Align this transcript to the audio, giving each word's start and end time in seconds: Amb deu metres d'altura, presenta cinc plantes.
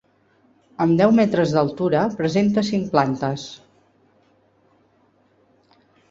Amb 0.83 0.93
deu 0.99 1.11
metres 1.17 1.51
d'altura, 1.57 2.05
presenta 2.21 2.63
cinc 2.69 2.87
plantes. 2.95 3.43